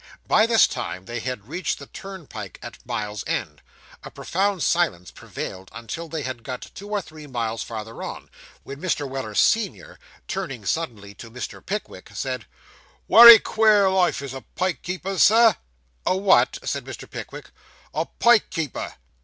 [0.27, 3.61] By this time they had reached the turnpike at Mile End;
[4.03, 8.31] a profound silence prevailed until they had got two or three miles farther on,
[8.63, 9.07] when Mr.
[9.07, 11.63] Weller, senior, turning suddenly to Mr.
[11.63, 12.47] Pickwick, said
[13.07, 15.55] 'Wery queer life is a pike keeper's, sir.'
[16.07, 17.07] 'A what?' said Mr.
[17.07, 17.51] Pickwick.
[17.93, 18.95] 'A pike keeper.